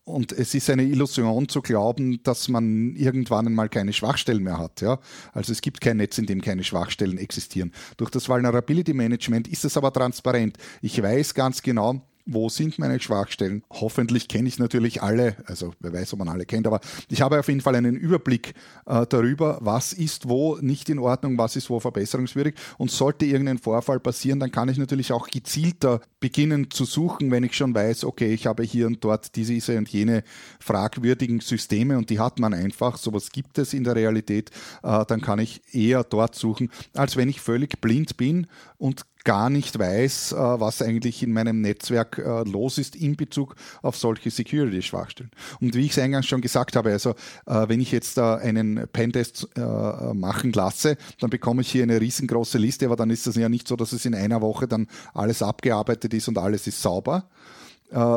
Und 0.08 0.32
es 0.32 0.54
ist 0.54 0.70
eine 0.70 0.84
Illusion 0.84 1.48
zu 1.48 1.60
glauben, 1.60 2.22
dass 2.22 2.48
man 2.48 2.96
irgendwann 2.96 3.46
einmal 3.46 3.68
keine 3.68 3.92
Schwachstellen 3.92 4.42
mehr 4.42 4.58
hat. 4.58 4.80
Ja? 4.80 4.98
Also 5.32 5.52
es 5.52 5.60
gibt 5.60 5.80
kein 5.80 5.98
Netz, 5.98 6.16
in 6.16 6.26
dem 6.26 6.40
keine 6.40 6.64
Schwachstellen 6.64 7.18
existieren. 7.18 7.72
Durch 7.98 8.10
das 8.10 8.28
Vulnerability 8.28 8.94
Management 8.94 9.48
ist 9.48 9.64
es 9.64 9.76
aber 9.76 9.92
transparent. 9.92 10.56
Ich 10.80 11.02
weiß 11.02 11.34
ganz 11.34 11.62
genau, 11.62 12.07
wo 12.28 12.48
sind 12.48 12.78
meine 12.78 13.00
Schwachstellen. 13.00 13.62
Hoffentlich 13.70 14.28
kenne 14.28 14.48
ich 14.48 14.58
natürlich 14.58 15.02
alle, 15.02 15.36
also 15.46 15.72
wer 15.80 15.92
weiß, 15.92 16.12
ob 16.12 16.20
man 16.20 16.28
alle 16.28 16.44
kennt, 16.44 16.66
aber 16.66 16.80
ich 17.08 17.22
habe 17.22 17.40
auf 17.40 17.48
jeden 17.48 17.62
Fall 17.62 17.74
einen 17.74 17.96
Überblick 17.96 18.54
äh, 18.86 19.06
darüber, 19.08 19.58
was 19.62 19.92
ist 19.92 20.28
wo 20.28 20.56
nicht 20.58 20.90
in 20.90 20.98
Ordnung, 20.98 21.38
was 21.38 21.56
ist 21.56 21.70
wo 21.70 21.80
verbesserungswürdig. 21.80 22.54
Und 22.76 22.90
sollte 22.90 23.24
irgendein 23.24 23.58
Vorfall 23.58 23.98
passieren, 23.98 24.40
dann 24.40 24.52
kann 24.52 24.68
ich 24.68 24.76
natürlich 24.76 25.12
auch 25.12 25.28
gezielter 25.28 26.00
beginnen 26.20 26.70
zu 26.70 26.84
suchen, 26.84 27.30
wenn 27.30 27.44
ich 27.44 27.54
schon 27.54 27.74
weiß, 27.74 28.04
okay, 28.04 28.32
ich 28.32 28.46
habe 28.46 28.62
hier 28.62 28.86
und 28.86 29.02
dort 29.02 29.34
diese 29.34 29.78
und 29.78 29.88
jene 29.88 30.22
fragwürdigen 30.60 31.40
Systeme 31.40 31.96
und 31.96 32.10
die 32.10 32.18
hat 32.18 32.38
man 32.38 32.52
einfach, 32.52 32.98
sowas 32.98 33.30
gibt 33.30 33.58
es 33.58 33.72
in 33.72 33.84
der 33.84 33.96
Realität, 33.96 34.50
äh, 34.82 35.04
dann 35.06 35.20
kann 35.22 35.38
ich 35.38 35.62
eher 35.72 36.04
dort 36.04 36.34
suchen, 36.34 36.70
als 36.94 37.16
wenn 37.16 37.28
ich 37.28 37.40
völlig 37.40 37.80
blind 37.80 38.16
bin 38.16 38.46
und 38.76 39.04
gar 39.28 39.50
nicht 39.50 39.78
weiß, 39.78 40.32
äh, 40.32 40.36
was 40.36 40.80
eigentlich 40.80 41.22
in 41.22 41.34
meinem 41.34 41.60
Netzwerk 41.60 42.16
äh, 42.16 42.48
los 42.48 42.78
ist 42.78 42.96
in 42.96 43.14
Bezug 43.14 43.56
auf 43.82 43.94
solche 43.94 44.30
Security-Schwachstellen. 44.30 45.30
Und 45.60 45.74
wie 45.74 45.84
ich 45.84 45.90
es 45.90 45.98
eingangs 45.98 46.24
schon 46.24 46.40
gesagt 46.40 46.76
habe, 46.76 46.92
also 46.92 47.10
äh, 47.44 47.68
wenn 47.68 47.78
ich 47.78 47.92
jetzt 47.92 48.18
einen 48.18 48.88
Pentest 48.90 49.46
machen 49.54 50.52
lasse, 50.52 50.96
dann 51.20 51.28
bekomme 51.28 51.60
ich 51.60 51.70
hier 51.70 51.82
eine 51.82 52.00
riesengroße 52.00 52.56
Liste, 52.56 52.86
aber 52.86 52.96
dann 52.96 53.10
ist 53.10 53.26
es 53.26 53.36
ja 53.36 53.50
nicht 53.50 53.68
so, 53.68 53.76
dass 53.76 53.92
es 53.92 54.06
in 54.06 54.14
einer 54.14 54.40
Woche 54.40 54.66
dann 54.66 54.86
alles 55.12 55.42
abgearbeitet 55.42 56.14
ist 56.14 56.28
und 56.28 56.38
alles 56.38 56.66
ist 56.66 56.80
sauber, 56.80 57.28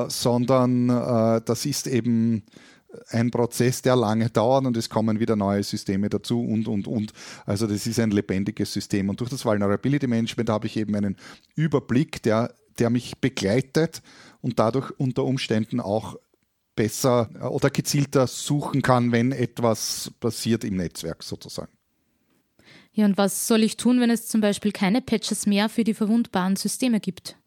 sondern 0.07 0.87
das 0.87 1.65
ist 1.65 1.87
eben 1.87 2.43
ein 3.09 3.31
Prozess, 3.31 3.81
der 3.81 3.95
lange 3.95 4.29
dauert 4.29 4.65
und 4.65 4.77
es 4.77 4.89
kommen 4.89 5.19
wieder 5.19 5.35
neue 5.35 5.63
Systeme 5.63 6.09
dazu 6.09 6.41
und, 6.41 6.67
und, 6.67 6.87
und. 6.87 7.13
Also 7.45 7.67
das 7.67 7.87
ist 7.87 7.99
ein 7.99 8.11
lebendiges 8.11 8.73
System. 8.73 9.09
Und 9.09 9.19
durch 9.19 9.29
das 9.29 9.45
Vulnerability 9.45 10.07
Management 10.07 10.49
habe 10.49 10.67
ich 10.67 10.77
eben 10.77 10.95
einen 10.95 11.17
Überblick, 11.55 12.21
der, 12.23 12.53
der 12.79 12.89
mich 12.89 13.17
begleitet 13.19 14.01
und 14.41 14.59
dadurch 14.59 14.91
unter 14.97 15.23
Umständen 15.23 15.79
auch 15.79 16.17
besser 16.75 17.29
oder 17.51 17.69
gezielter 17.69 18.27
suchen 18.27 18.81
kann, 18.81 19.11
wenn 19.11 19.31
etwas 19.31 20.11
passiert 20.19 20.63
im 20.63 20.77
Netzwerk 20.77 21.23
sozusagen. 21.23 21.71
Ja, 22.93 23.05
und 23.05 23.17
was 23.17 23.47
soll 23.47 23.63
ich 23.63 23.77
tun, 23.77 24.01
wenn 24.01 24.09
es 24.09 24.27
zum 24.27 24.41
Beispiel 24.41 24.71
keine 24.71 25.01
Patches 25.01 25.45
mehr 25.45 25.69
für 25.69 25.83
die 25.83 25.93
verwundbaren 25.93 26.57
Systeme 26.57 26.99
gibt? 26.99 27.37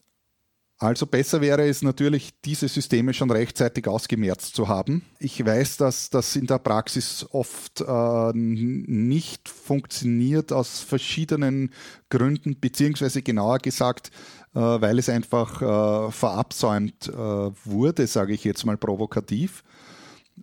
Also 0.77 1.05
besser 1.05 1.39
wäre 1.39 1.65
es 1.67 1.81
natürlich, 1.81 2.33
diese 2.43 2.67
Systeme 2.67 3.13
schon 3.13 3.31
rechtzeitig 3.31 3.87
ausgemerzt 3.87 4.55
zu 4.55 4.67
haben. 4.67 5.05
Ich 5.19 5.45
weiß, 5.45 5.77
dass 5.77 6.09
das 6.09 6.35
in 6.35 6.47
der 6.47 6.59
Praxis 6.59 7.25
oft 7.31 7.79
äh, 7.79 8.31
nicht 8.33 9.47
funktioniert 9.47 10.51
aus 10.51 10.81
verschiedenen 10.81 11.71
Gründen, 12.09 12.59
beziehungsweise 12.59 13.21
genauer 13.21 13.59
gesagt, 13.59 14.11
äh, 14.53 14.59
weil 14.59 14.99
es 14.99 15.07
einfach 15.07 15.61
äh, 15.61 16.11
verabsäumt 16.11 17.07
äh, 17.07 17.13
wurde, 17.13 18.05
sage 18.07 18.33
ich 18.33 18.43
jetzt 18.43 18.65
mal 18.65 18.77
provokativ. 18.77 19.63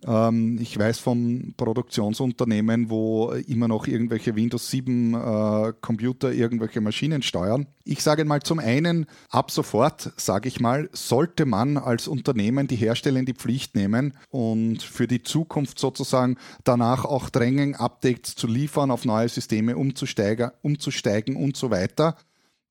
Ähm, 0.05 0.57
ich 0.61 0.77
weiß 0.77 0.99
von 0.99 1.53
Produktionsunternehmen, 1.55 2.89
wo 2.89 3.31
immer 3.31 3.67
noch 3.67 3.87
irgendwelche 3.87 4.35
Windows 4.35 4.69
7 4.69 5.13
äh, 5.13 5.73
Computer 5.81 6.31
irgendwelche 6.31 6.81
Maschinen 6.81 7.21
steuern. 7.21 7.67
Ich 7.83 8.01
sage 8.01 8.25
mal 8.25 8.41
zum 8.41 8.59
einen, 8.59 9.05
ab 9.29 9.51
sofort, 9.51 10.13
sage 10.17 10.47
ich 10.47 10.59
mal, 10.59 10.89
sollte 10.93 11.45
man 11.45 11.77
als 11.77 12.07
Unternehmen 12.07 12.67
die 12.67 12.75
Hersteller 12.75 13.19
in 13.19 13.25
die 13.25 13.33
Pflicht 13.33 13.75
nehmen 13.75 14.17
und 14.29 14.81
für 14.81 15.07
die 15.07 15.23
Zukunft 15.23 15.79
sozusagen 15.79 16.37
danach 16.63 17.05
auch 17.05 17.29
drängen, 17.29 17.75
Updates 17.75 18.35
zu 18.35 18.47
liefern, 18.47 18.91
auf 18.91 19.05
neue 19.05 19.29
Systeme 19.29 19.77
umzusteigen, 19.77 20.51
umzusteigen 20.61 21.35
und 21.35 21.57
so 21.57 21.71
weiter. 21.71 22.17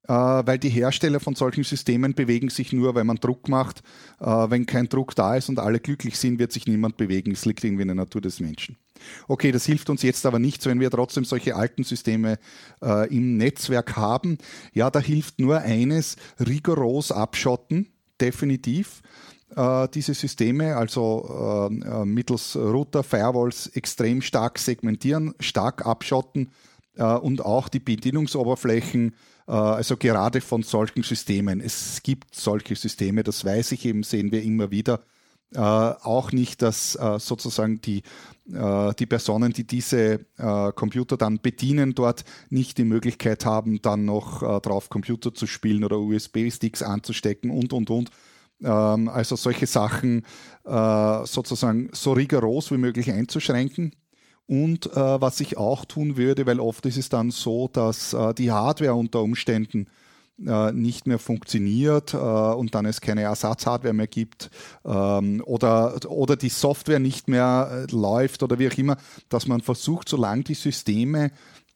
Äh, 0.09 0.12
weil 0.12 0.59
die 0.59 0.68
Hersteller 0.68 1.21
von 1.21 1.37
solchen 1.37 1.62
Systemen 1.62 2.14
bewegen 2.14 2.49
sich 2.49 2.73
nur, 2.73 2.97
weil 2.97 3.04
man 3.04 3.18
Druck 3.18 3.49
macht. 3.49 3.82
Äh, 4.18 4.26
wenn 4.26 4.66
kein 4.66 4.88
Druck 4.88 5.14
da 5.14 5.37
ist 5.37 5.49
und 5.49 5.61
alle 5.61 5.78
glücklich 5.78 6.18
sind, 6.18 6.40
wird 6.40 6.50
sich 6.50 6.66
niemand 6.66 6.97
bewegen. 6.97 7.30
Es 7.30 7.44
liegt 7.44 7.62
irgendwie 7.62 7.82
in 7.82 7.88
der 7.88 7.94
Natur 7.94 8.21
des 8.21 8.40
Menschen. 8.40 8.76
Okay, 9.28 9.52
das 9.52 9.64
hilft 9.64 9.90
uns 9.90 10.02
jetzt 10.02 10.26
aber 10.26 10.40
nicht, 10.40 10.66
wenn 10.66 10.80
wir 10.80 10.90
trotzdem 10.90 11.25
solche 11.25 11.54
alten 11.54 11.85
Systeme 11.85 12.38
äh, 12.82 13.14
im 13.14 13.37
Netzwerk 13.37 13.97
haben. 13.97 14.38
Ja, 14.73 14.90
da 14.90 14.99
hilft 14.99 15.38
nur 15.38 15.59
eines, 15.59 16.16
rigoros 16.40 17.12
abschotten, 17.12 17.92
definitiv 18.21 19.02
diese 19.94 20.14
Systeme, 20.14 20.78
also 20.78 21.68
mittels 22.06 22.56
Router, 22.56 23.02
Firewalls 23.02 23.66
extrem 23.66 24.23
stark 24.23 24.59
segmentieren, 24.59 25.35
stark 25.40 25.85
abschotten 25.85 26.52
und 26.97 27.44
auch 27.44 27.68
die 27.68 27.80
Bedienungsoberflächen 27.80 29.14
also 29.46 29.96
gerade 29.96 30.40
von 30.40 30.62
solchen 30.62 31.02
Systemen. 31.02 31.61
Es 31.61 32.02
gibt 32.02 32.34
solche 32.34 32.76
Systeme, 32.76 33.22
das 33.22 33.44
weiß 33.44 33.72
ich 33.72 33.84
eben, 33.84 34.02
sehen 34.02 34.30
wir 34.32 34.42
immer 34.42 34.70
wieder. 34.70 35.04
Äh, 35.54 35.58
auch 35.58 36.32
nicht, 36.32 36.62
dass 36.62 36.96
äh, 36.96 37.18
sozusagen 37.18 37.80
die, 37.82 38.02
äh, 38.50 38.94
die 38.94 39.04
Personen, 39.04 39.52
die 39.52 39.66
diese 39.66 40.25
äh, 40.38 40.72
Computer 40.75 41.18
dann 41.18 41.40
bedienen, 41.42 41.94
dort 41.94 42.25
nicht 42.49 42.78
die 42.78 42.84
Möglichkeit 42.84 43.44
haben, 43.44 43.82
dann 43.82 44.06
noch 44.06 44.42
äh, 44.42 44.61
drauf 44.61 44.88
Computer 44.88 45.34
zu 45.34 45.46
spielen 45.46 45.84
oder 45.84 45.99
USB-Sticks 45.99 46.82
anzustecken 46.82 47.50
und, 47.50 47.75
und, 47.75 47.90
und. 47.90 48.11
Ähm, 48.62 49.08
also 49.08 49.37
solche 49.37 49.66
Sachen 49.66 50.25
sozusagen 50.64 51.90
so 51.92 52.12
rigoros 52.12 52.70
wie 52.70 52.76
möglich 52.76 53.11
einzuschränken. 53.11 53.96
Und 54.52 54.92
äh, 54.92 55.18
was 55.18 55.40
ich 55.40 55.56
auch 55.56 55.87
tun 55.87 56.18
würde, 56.18 56.44
weil 56.44 56.61
oft 56.61 56.85
ist 56.85 56.99
es 56.99 57.09
dann 57.09 57.30
so, 57.30 57.71
dass 57.73 58.12
äh, 58.12 58.35
die 58.35 58.52
Hardware 58.52 58.92
unter 58.92 59.23
Umständen 59.23 59.87
äh, 60.47 60.73
nicht 60.73 61.06
mehr 61.06 61.18
funktioniert 61.18 62.12
äh, 62.12 62.18
und 62.18 62.75
dann 62.75 62.85
es 62.85 63.00
keine 63.00 63.23
Ersatzhardware 63.23 63.94
mehr 63.94 64.09
gibt 64.09 64.50
ähm, 64.85 65.42
oder, 65.47 65.99
oder 66.06 66.37
die 66.37 66.50
Software 66.50 66.99
nicht 66.99 67.28
mehr 67.28 67.87
äh, 67.88 67.97
läuft 67.97 68.42
oder 68.42 68.59
wie 68.59 68.68
auch 68.68 68.76
immer, 68.76 68.99
dass 69.30 69.47
man 69.47 69.62
versucht, 69.62 70.11
solange 70.11 70.42
die 70.42 70.54
Systeme 70.54 71.30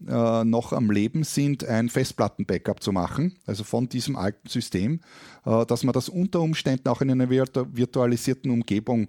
äh, 0.06 0.44
noch 0.44 0.72
am 0.72 0.90
Leben 0.90 1.24
sind, 1.24 1.64
ein 1.64 1.88
Festplatten-Backup 1.88 2.82
zu 2.82 2.92
machen, 2.92 3.38
also 3.46 3.64
von 3.64 3.88
diesem 3.88 4.16
alten 4.16 4.48
System, 4.48 5.00
äh, 5.44 5.64
dass 5.64 5.84
man 5.84 5.92
das 5.92 6.08
unter 6.08 6.40
Umständen 6.40 6.88
auch 6.88 7.00
in 7.00 7.10
einer 7.10 7.30
virtualisierten 7.30 8.50
Umgebung 8.50 9.08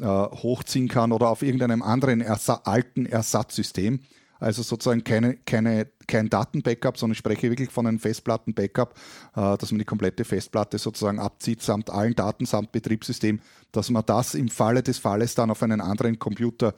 äh, 0.00 0.04
hochziehen 0.04 0.88
kann 0.88 1.12
oder 1.12 1.28
auf 1.28 1.42
irgendeinem 1.42 1.82
anderen 1.82 2.20
ersa 2.20 2.60
alten 2.64 3.06
Ersatzsystem. 3.06 4.00
Also 4.40 4.62
sozusagen 4.62 5.04
keine, 5.04 5.36
keine, 5.36 5.88
kein 6.06 6.28
Datenbackup, 6.28 6.96
sondern 6.96 7.12
ich 7.12 7.18
spreche 7.18 7.50
wirklich 7.50 7.70
von 7.70 7.86
einem 7.86 7.98
Festplatten-Backup, 7.98 8.94
äh, 9.36 9.56
dass 9.56 9.70
man 9.70 9.78
die 9.78 9.84
komplette 9.84 10.24
Festplatte 10.24 10.78
sozusagen 10.78 11.18
abzieht, 11.18 11.62
samt 11.62 11.90
allen 11.90 12.14
Daten, 12.14 12.46
samt 12.46 12.72
Betriebssystem, 12.72 13.40
dass 13.72 13.90
man 13.90 14.04
das 14.06 14.34
im 14.34 14.48
Falle 14.48 14.82
des 14.82 14.98
Falles 14.98 15.34
dann 15.34 15.50
auf 15.50 15.62
einen 15.62 15.80
anderen 15.80 16.18
Computer 16.18 16.74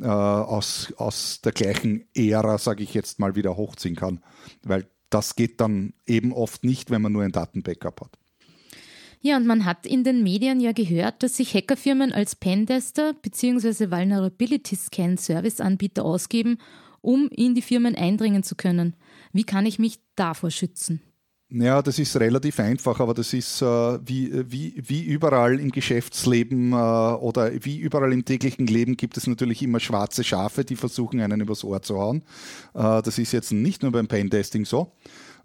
äh, 0.00 0.06
aus, 0.06 0.92
aus 0.96 1.40
der 1.42 1.52
gleichen 1.52 2.06
Ära, 2.14 2.58
sage 2.58 2.82
ich 2.82 2.94
jetzt 2.94 3.18
mal, 3.18 3.36
wieder 3.36 3.56
hochziehen 3.56 3.96
kann. 3.96 4.20
Weil 4.62 4.86
das 5.10 5.36
geht 5.36 5.60
dann 5.60 5.92
eben 6.06 6.32
oft 6.32 6.64
nicht, 6.64 6.90
wenn 6.90 7.02
man 7.02 7.12
nur 7.12 7.22
ein 7.22 7.32
Datenbackup 7.32 8.00
hat. 8.00 8.18
Ja, 9.24 9.36
und 9.36 9.46
man 9.46 9.64
hat 9.64 9.86
in 9.86 10.02
den 10.02 10.24
Medien 10.24 10.58
ja 10.58 10.72
gehört, 10.72 11.22
dass 11.22 11.36
sich 11.36 11.54
Hackerfirmen 11.54 12.12
als 12.12 12.34
Pentester 12.34 13.14
bzw. 13.14 13.88
Vulnerability 13.92 14.74
Scan 14.74 15.16
Service 15.16 15.60
Anbieter 15.60 16.04
ausgeben, 16.04 16.58
um 17.02 17.28
in 17.28 17.54
die 17.54 17.62
Firmen 17.62 17.94
eindringen 17.94 18.42
zu 18.42 18.54
können. 18.54 18.96
Wie 19.32 19.44
kann 19.44 19.66
ich 19.66 19.78
mich 19.78 20.00
davor 20.16 20.50
schützen? 20.50 21.02
Ja, 21.54 21.82
das 21.82 21.98
ist 21.98 22.18
relativ 22.18 22.58
einfach, 22.60 22.98
aber 22.98 23.12
das 23.12 23.34
ist 23.34 23.60
äh, 23.60 23.66
wie, 23.66 24.32
wie, 24.50 24.82
wie 24.86 25.04
überall 25.04 25.60
im 25.60 25.70
Geschäftsleben 25.70 26.72
äh, 26.72 26.76
oder 26.76 27.52
wie 27.62 27.78
überall 27.78 28.10
im 28.14 28.24
täglichen 28.24 28.66
Leben 28.66 28.96
gibt 28.96 29.18
es 29.18 29.26
natürlich 29.26 29.60
immer 29.62 29.78
schwarze 29.78 30.24
Schafe, 30.24 30.64
die 30.64 30.76
versuchen, 30.76 31.20
einen 31.20 31.42
übers 31.42 31.62
Ohr 31.62 31.82
zu 31.82 31.98
hauen. 31.98 32.22
Äh, 32.72 33.02
das 33.02 33.18
ist 33.18 33.32
jetzt 33.32 33.52
nicht 33.52 33.82
nur 33.82 33.92
beim 33.92 34.08
Pentesting 34.08 34.64
so. 34.64 34.92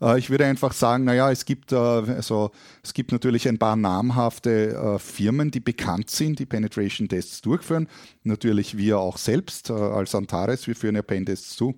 Äh, 0.02 0.20
ich 0.20 0.30
würde 0.30 0.46
einfach 0.46 0.74
sagen, 0.74 1.04
naja, 1.04 1.32
es 1.32 1.46
gibt, 1.46 1.72
äh, 1.72 1.76
also, 1.76 2.52
es 2.84 2.94
gibt 2.94 3.12
natürlich 3.12 3.48
ein 3.48 3.58
paar 3.58 3.76
namhafte 3.76 4.74
äh, 4.74 5.00
Firmen, 5.00 5.52
die 5.52 5.60
bekannt 5.60 6.10
sind, 6.10 6.40
die 6.40 6.46
Penetration 6.46 7.08
Tests 7.08 7.42
durchführen. 7.42 7.88
Natürlich 8.24 8.78
wir 8.78 9.00
auch 9.00 9.18
selbst 9.18 9.72
als 9.72 10.16
Antares, 10.16 10.68
wir 10.68 10.76
führen 10.76 10.96
ja 10.96 11.02
Pentests 11.02 11.56
zu, 11.56 11.76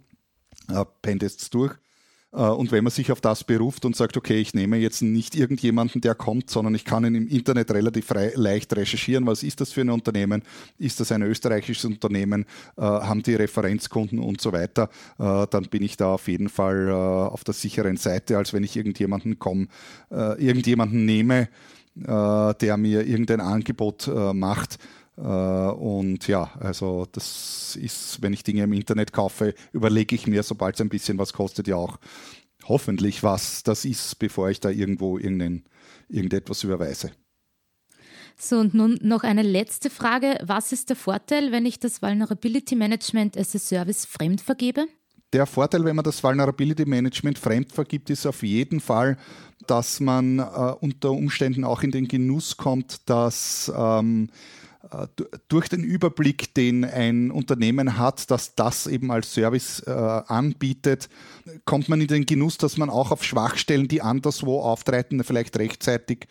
Pentests 1.01 1.49
durch. 1.49 1.73
Äh, 2.31 2.41
und 2.41 2.71
wenn 2.71 2.83
man 2.83 2.91
sich 2.91 3.11
auf 3.11 3.21
das 3.21 3.43
beruft 3.43 3.85
und 3.85 3.95
sagt, 3.95 4.17
okay, 4.17 4.39
ich 4.39 4.53
nehme 4.53 4.77
jetzt 4.77 5.01
nicht 5.01 5.35
irgendjemanden, 5.35 6.01
der 6.01 6.15
kommt, 6.15 6.49
sondern 6.49 6.75
ich 6.75 6.85
kann 6.85 7.05
ihn 7.05 7.15
im 7.15 7.27
Internet 7.27 7.71
relativ 7.71 8.07
frei, 8.07 8.31
leicht 8.35 8.75
recherchieren, 8.75 9.25
was 9.25 9.43
ist 9.43 9.61
das 9.61 9.71
für 9.71 9.81
ein 9.81 9.89
Unternehmen, 9.89 10.43
ist 10.77 10.99
das 10.99 11.11
ein 11.11 11.21
österreichisches 11.21 11.85
Unternehmen, 11.85 12.45
äh, 12.77 12.81
haben 12.81 13.23
die 13.23 13.35
Referenzkunden 13.35 14.19
und 14.19 14.41
so 14.41 14.51
weiter, 14.51 14.89
äh, 15.17 15.47
dann 15.49 15.65
bin 15.69 15.83
ich 15.83 15.97
da 15.97 16.13
auf 16.13 16.27
jeden 16.27 16.49
Fall 16.49 16.89
auf 16.89 17.43
der 17.43 17.53
sicheren 17.53 17.97
Seite, 17.97 18.37
als 18.37 18.53
wenn 18.53 18.63
ich 18.63 18.75
irgendjemanden 18.75 19.39
komme, 19.39 19.67
irgendjemanden 20.09 21.05
nehme, 21.05 21.49
der 21.95 22.77
mir 22.77 23.05
irgendein 23.05 23.41
Angebot 23.41 24.09
macht 24.33 24.77
und 25.19 26.27
ja, 26.27 26.51
also 26.59 27.05
das 27.11 27.75
ist, 27.75 28.21
wenn 28.21 28.33
ich 28.33 28.43
Dinge 28.43 28.63
im 28.63 28.73
Internet 28.73 29.11
kaufe, 29.11 29.53
überlege 29.73 30.15
ich 30.15 30.27
mir, 30.27 30.43
sobald 30.43 30.75
es 30.75 30.81
ein 30.81 30.89
bisschen 30.89 31.17
was 31.17 31.33
kostet, 31.33 31.67
ja 31.67 31.75
auch 31.75 31.97
hoffentlich, 32.65 33.23
was 33.23 33.63
das 33.63 33.83
ist, 33.85 34.17
bevor 34.19 34.49
ich 34.49 34.59
da 34.59 34.69
irgendwo 34.69 35.17
irgendetwas 35.17 36.63
überweise. 36.63 37.11
So, 38.37 38.59
und 38.59 38.73
nun 38.73 38.97
noch 39.01 39.23
eine 39.23 39.41
letzte 39.41 39.89
Frage. 39.89 40.39
Was 40.41 40.71
ist 40.71 40.87
der 40.87 40.95
Vorteil, 40.95 41.51
wenn 41.51 41.65
ich 41.65 41.79
das 41.79 42.01
Vulnerability 42.01 42.75
Management 42.75 43.37
as 43.37 43.53
a 43.53 43.59
Service 43.59 44.05
fremd 44.05 44.39
vergebe? 44.39 44.85
Der 45.33 45.45
Vorteil, 45.45 45.83
wenn 45.83 45.95
man 45.95 46.05
das 46.05 46.23
Vulnerability 46.23 46.85
Management 46.85 47.37
fremd 47.37 47.73
vergibt, 47.73 48.09
ist 48.09 48.25
auf 48.25 48.41
jeden 48.41 48.79
Fall, 48.79 49.17
dass 49.67 49.99
man 49.99 50.39
äh, 50.39 50.43
unter 50.79 51.11
Umständen 51.11 51.65
auch 51.65 51.83
in 51.83 51.91
den 51.91 52.07
Genuss 52.07 52.55
kommt, 52.55 53.09
dass 53.09 53.71
ähm, 53.75 54.29
äh, 54.29 54.68
durch 55.49 55.67
den 55.67 55.83
Überblick, 55.83 56.53
den 56.53 56.85
ein 56.85 57.31
Unternehmen 57.31 57.97
hat, 57.97 58.31
das 58.31 58.55
das 58.55 58.87
eben 58.87 59.11
als 59.11 59.33
Service 59.33 59.81
äh, 59.81 59.91
anbietet, 59.91 61.09
kommt 61.65 61.89
man 61.89 61.99
in 61.99 62.07
den 62.07 62.25
Genuss, 62.25 62.57
dass 62.57 62.77
man 62.77 62.89
auch 62.89 63.11
auf 63.11 63.23
Schwachstellen, 63.23 63.89
die 63.89 64.01
anderswo 64.01 64.61
auftreten, 64.61 65.23
vielleicht 65.23 65.57
rechtzeitig 65.57 66.27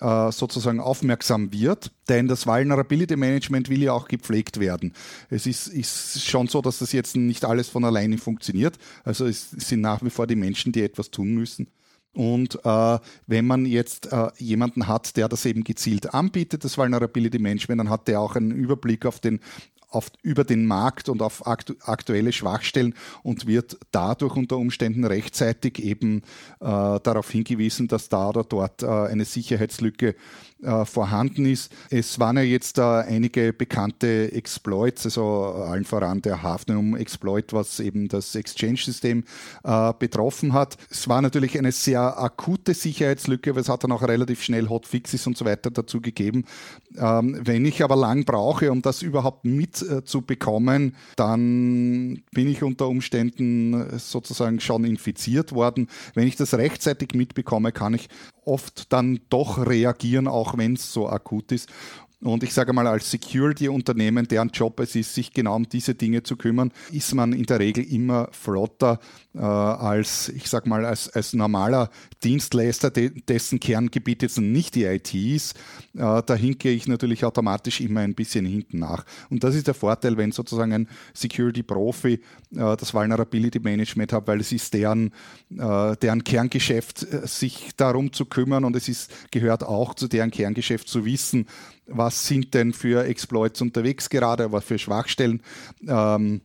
äh, 0.00 0.32
sozusagen 0.32 0.80
aufmerksam 0.80 1.52
wird, 1.52 1.92
denn 2.08 2.26
das 2.26 2.48
Vulnerability 2.48 3.14
Management 3.14 3.68
will 3.68 3.82
ja 3.82 3.92
auch 3.92 4.08
gepflegt 4.08 4.58
werden. 4.58 4.92
Es 5.30 5.46
ist, 5.46 5.68
ist 5.68 6.24
schon 6.24 6.48
so, 6.48 6.60
dass 6.62 6.80
das 6.80 6.90
jetzt 6.90 7.14
nicht 7.14 7.44
alles 7.44 7.68
von 7.68 7.84
alleine 7.84 8.18
funktioniert. 8.18 8.76
Also 9.04 9.24
es 9.26 9.50
sind 9.50 9.80
nach 9.80 10.02
wie 10.02 10.10
vor 10.10 10.26
die 10.26 10.34
Menschen, 10.34 10.72
die 10.72 10.82
etwas 10.82 11.12
tun 11.12 11.34
müssen. 11.34 11.68
Und 12.14 12.64
äh, 12.64 12.98
wenn 13.26 13.46
man 13.46 13.66
jetzt 13.66 14.12
äh, 14.12 14.28
jemanden 14.38 14.86
hat, 14.86 15.16
der 15.16 15.28
das 15.28 15.44
eben 15.44 15.64
gezielt 15.64 16.14
anbietet, 16.14 16.64
das 16.64 16.78
Vulnerability 16.78 17.38
Management, 17.38 17.80
dann 17.80 17.90
hat 17.90 18.08
der 18.08 18.20
auch 18.20 18.36
einen 18.36 18.52
Überblick 18.52 19.04
auf 19.04 19.18
den 19.18 19.40
auf, 19.94 20.10
über 20.22 20.44
den 20.44 20.66
Markt 20.66 21.08
und 21.08 21.22
auf 21.22 21.46
aktu 21.46 21.74
aktuelle 21.84 22.32
Schwachstellen 22.32 22.94
und 23.22 23.46
wird 23.46 23.78
dadurch 23.90 24.36
unter 24.36 24.56
Umständen 24.56 25.04
rechtzeitig 25.04 25.82
eben 25.82 26.18
äh, 26.60 27.00
darauf 27.00 27.30
hingewiesen, 27.30 27.88
dass 27.88 28.08
da 28.08 28.28
oder 28.28 28.44
dort 28.44 28.82
äh, 28.82 28.86
eine 28.86 29.24
Sicherheitslücke 29.24 30.14
äh, 30.64 30.84
vorhanden 30.86 31.46
ist. 31.46 31.70
Es 31.90 32.18
waren 32.18 32.36
ja 32.36 32.42
jetzt 32.42 32.78
äh, 32.78 32.82
einige 32.82 33.52
bekannte 33.52 34.32
Exploits, 34.32 35.04
also 35.04 35.44
allen 35.44 35.84
voran 35.84 36.22
der 36.22 36.42
Hafnium-Exploit, 36.42 37.52
was 37.52 37.80
eben 37.80 38.08
das 38.08 38.34
Exchange-System 38.34 39.24
äh, 39.62 39.92
betroffen 39.98 40.54
hat. 40.54 40.76
Es 40.90 41.06
war 41.08 41.20
natürlich 41.20 41.58
eine 41.58 41.72
sehr 41.72 42.18
akute 42.18 42.72
Sicherheitslücke, 42.72 43.50
aber 43.50 43.60
es 43.60 43.68
hat 43.68 43.84
dann 43.84 43.92
auch 43.92 44.02
relativ 44.02 44.42
schnell 44.42 44.68
Hotfixes 44.68 45.26
und 45.26 45.36
so 45.36 45.44
weiter 45.44 45.70
dazu 45.70 46.00
gegeben. 46.00 46.44
Ähm, 46.96 47.38
wenn 47.42 47.64
ich 47.66 47.82
aber 47.84 47.96
lang 47.96 48.24
brauche, 48.24 48.72
um 48.72 48.80
das 48.80 49.02
überhaupt 49.02 49.44
mitzubekommen, 49.44 49.83
äh, 49.84 50.02
dann 51.16 52.22
bin 52.32 52.48
ich 52.48 52.62
unter 52.62 52.88
Umständen 52.88 53.98
sozusagen 53.98 54.60
schon 54.60 54.84
infiziert 54.84 55.52
worden. 55.52 55.88
Wenn 56.14 56.26
ich 56.26 56.36
das 56.36 56.54
rechtzeitig 56.54 57.14
mitbekomme, 57.14 57.72
kann 57.72 57.94
ich 57.94 58.08
oft 58.44 58.92
dann 58.92 59.20
doch 59.30 59.66
reagieren, 59.66 60.28
auch 60.28 60.56
wenn 60.58 60.74
es 60.74 60.92
so 60.92 61.08
akut 61.08 61.52
ist. 61.52 61.68
Und 62.24 62.42
ich 62.42 62.54
sage 62.54 62.72
mal, 62.72 62.86
als 62.86 63.10
Security-Unternehmen, 63.10 64.26
deren 64.26 64.48
Job 64.48 64.80
es 64.80 64.96
ist, 64.96 65.14
sich 65.14 65.32
genau 65.32 65.56
um 65.56 65.68
diese 65.68 65.94
Dinge 65.94 66.22
zu 66.22 66.36
kümmern, 66.36 66.72
ist 66.90 67.14
man 67.14 67.34
in 67.34 67.44
der 67.44 67.60
Regel 67.60 67.84
immer 67.84 68.28
flotter 68.32 68.98
äh, 69.34 69.40
als, 69.40 70.30
ich 70.30 70.48
sage 70.48 70.68
mal, 70.68 70.86
als, 70.86 71.10
als 71.10 71.34
normaler 71.34 71.90
Dienstleister, 72.22 72.90
de, 72.90 73.10
dessen 73.10 73.60
Kerngebiet 73.60 74.22
jetzt 74.22 74.38
nicht 74.38 74.74
die 74.74 74.84
IT 74.84 75.12
ist. 75.14 75.54
Äh, 75.94 76.22
da 76.24 76.34
hinke 76.34 76.70
ich 76.70 76.88
natürlich 76.88 77.26
automatisch 77.26 77.82
immer 77.82 78.00
ein 78.00 78.14
bisschen 78.14 78.46
hinten 78.46 78.78
nach. 78.78 79.04
Und 79.28 79.44
das 79.44 79.54
ist 79.54 79.66
der 79.66 79.74
Vorteil, 79.74 80.16
wenn 80.16 80.32
sozusagen 80.32 80.72
ein 80.72 80.88
Security-Profi 81.12 82.14
äh, 82.14 82.20
das 82.52 82.94
Vulnerability 82.94 83.60
Management 83.60 84.14
hat, 84.14 84.26
weil 84.26 84.40
es 84.40 84.50
ist 84.50 84.72
deren, 84.72 85.12
äh, 85.50 85.96
deren 85.96 86.24
Kerngeschäft, 86.24 87.02
äh, 87.02 87.26
sich 87.26 87.72
darum 87.76 88.14
zu 88.14 88.24
kümmern 88.24 88.64
und 88.64 88.76
es 88.76 88.88
ist, 88.88 89.10
gehört 89.30 89.62
auch 89.62 89.92
zu 89.94 90.08
deren 90.08 90.30
Kerngeschäft 90.30 90.88
zu 90.88 91.04
wissen, 91.04 91.46
was 91.86 92.26
sind 92.26 92.54
denn 92.54 92.72
für 92.72 93.04
Exploits 93.04 93.60
unterwegs 93.60 94.08
gerade, 94.08 94.52
was 94.52 94.64
für 94.64 94.78
Schwachstellen 94.78 95.42
ähm, 95.86 96.40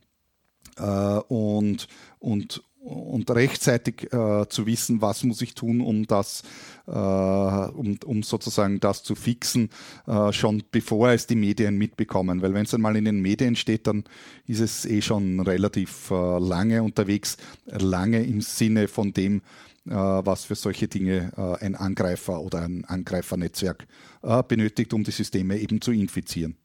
äh, 0.76 0.82
und, 1.28 1.88
und, 2.18 2.62
und 2.80 3.30
rechtzeitig 3.30 4.12
äh, 4.12 4.48
zu 4.48 4.66
wissen, 4.66 5.02
was 5.02 5.22
muss 5.24 5.42
ich 5.42 5.54
tun, 5.54 5.80
um 5.80 6.06
das, 6.06 6.42
äh, 6.86 6.92
um, 6.92 7.98
um 8.04 8.22
sozusagen 8.22 8.80
das 8.80 9.02
zu 9.02 9.14
fixen, 9.14 9.70
äh, 10.06 10.32
schon 10.32 10.62
bevor 10.70 11.10
es 11.10 11.26
die 11.26 11.36
Medien 11.36 11.76
mitbekommen. 11.76 12.42
Weil 12.42 12.54
wenn 12.54 12.64
es 12.64 12.74
einmal 12.74 12.96
in 12.96 13.04
den 13.04 13.20
Medien 13.20 13.56
steht, 13.56 13.86
dann 13.86 14.04
ist 14.46 14.60
es 14.60 14.86
eh 14.86 15.02
schon 15.02 15.40
relativ 15.40 16.10
äh, 16.10 16.38
lange 16.38 16.82
unterwegs, 16.82 17.36
lange 17.66 18.22
im 18.22 18.40
Sinne 18.40 18.88
von 18.88 19.12
dem, 19.12 19.42
was 19.84 20.44
für 20.44 20.54
solche 20.54 20.88
Dinge 20.88 21.32
äh, 21.36 21.64
ein 21.64 21.74
Angreifer 21.74 22.40
oder 22.40 22.62
ein 22.62 22.84
Angreifernetzwerk 22.84 23.86
äh, 24.22 24.42
benötigt, 24.42 24.92
um 24.92 25.04
die 25.04 25.10
Systeme 25.10 25.58
eben 25.58 25.80
zu 25.80 25.92
infizieren. 25.92 26.56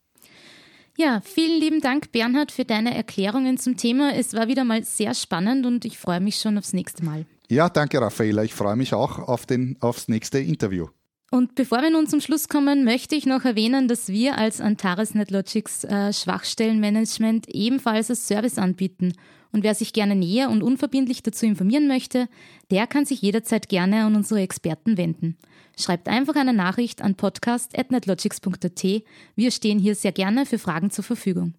Ja, 0.98 1.22
vielen 1.22 1.60
lieben 1.60 1.82
Dank, 1.82 2.12
Bernhard, 2.14 2.52
für 2.52 2.64
deine 2.64 2.96
Erklärungen 2.96 3.58
zum 3.58 3.76
Thema. 3.76 4.14
Es 4.16 4.34
war 4.34 4.48
wieder 4.48 4.64
mal 4.64 4.84
sehr 4.84 5.14
spannend 5.14 5.66
und 5.66 5.84
ich 5.84 5.98
freue 5.98 6.22
mich 6.22 6.38
schon 6.38 6.58
aufs 6.58 6.72
nächste 6.72 7.04
Mal. 7.04 7.26
Ja, 7.50 7.70
danke, 7.70 8.00
Raffaella. 8.00 8.44
Ich 8.44 8.54
freue 8.54 8.78
mich 8.78 8.94
auch 8.94 9.20
auf 9.20 9.46
den, 9.46 9.78
aufs 9.82 10.08
nächste 10.08 10.40
Interview. 10.40 10.88
Und 11.36 11.56
bevor 11.56 11.82
wir 11.82 11.90
nun 11.90 12.08
zum 12.08 12.22
Schluss 12.22 12.48
kommen, 12.48 12.86
möchte 12.86 13.14
ich 13.14 13.26
noch 13.26 13.44
erwähnen, 13.44 13.90
dass 13.90 14.08
wir 14.08 14.38
als 14.38 14.62
Antares 14.62 15.16
NetLogics 15.16 15.84
äh, 15.84 16.14
Schwachstellenmanagement 16.14 17.50
ebenfalls 17.50 18.10
als 18.10 18.26
Service 18.26 18.58
anbieten. 18.58 19.12
Und 19.52 19.66
wer 19.66 19.76
sich 19.76 19.92
gerne 19.92 20.16
näher 20.16 20.50
und 20.50 20.64
unverbindlich 20.64 21.24
dazu 21.24 21.46
informieren 21.46 21.90
möchte, 21.90 22.30
der 22.72 22.88
kann 22.88 23.04
sich 23.04 23.22
jederzeit 23.22 23.68
gerne 23.68 24.06
an 24.06 24.16
unsere 24.16 24.40
Experten 24.40 24.96
wenden. 24.96 25.36
Schreibt 25.78 26.08
einfach 26.08 26.36
eine 26.36 26.54
Nachricht 26.54 27.02
an 27.02 27.16
podcast.netlogics.at. 27.16 29.04
Wir 29.36 29.52
stehen 29.52 29.78
hier 29.78 29.96
sehr 29.96 30.14
gerne 30.14 30.46
für 30.46 30.58
Fragen 30.58 30.90
zur 30.90 31.04
Verfügung. 31.04 31.56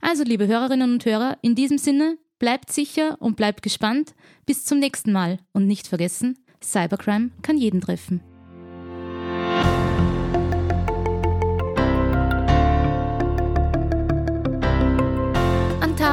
Also, 0.00 0.24
liebe 0.24 0.48
Hörerinnen 0.48 0.94
und 0.94 1.04
Hörer, 1.04 1.38
in 1.42 1.54
diesem 1.54 1.78
Sinne, 1.78 2.18
bleibt 2.40 2.72
sicher 2.72 3.18
und 3.20 3.36
bleibt 3.36 3.62
gespannt. 3.62 4.16
Bis 4.46 4.64
zum 4.64 4.80
nächsten 4.80 5.12
Mal. 5.12 5.38
Und 5.52 5.68
nicht 5.68 5.86
vergessen, 5.86 6.40
Cybercrime 6.60 7.30
kann 7.42 7.56
jeden 7.56 7.80
treffen. 7.80 8.20